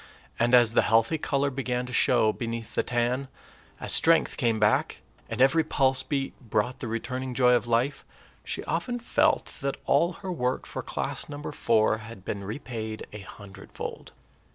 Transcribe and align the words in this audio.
And 0.39 0.55
as 0.55 0.73
the 0.73 0.81
healthy 0.81 1.19
color 1.19 1.51
began 1.51 1.85
to 1.85 1.93
show 1.93 2.33
beneath 2.33 2.73
the 2.73 2.81
tan, 2.81 3.27
as 3.79 3.91
strength 3.91 4.35
came 4.35 4.59
back, 4.59 5.01
and 5.29 5.39
every 5.39 5.63
pulse 5.63 6.01
beat 6.01 6.33
brought 6.39 6.79
the 6.79 6.87
returning 6.87 7.35
joy 7.35 7.53
of 7.53 7.67
life, 7.67 8.03
she 8.43 8.63
often 8.63 8.97
felt 8.97 9.57
that 9.61 9.77
all 9.85 10.13
her 10.25 10.31
work 10.31 10.65
for 10.65 10.81
class 10.81 11.29
number 11.29 11.51
four 11.51 11.99
had 11.99 12.25
been 12.25 12.43
repaid 12.43 13.05
a 13.13 13.19
hundredfold. 13.19 14.11